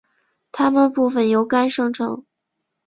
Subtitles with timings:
[0.51, 2.25] 它们部分由肝生成。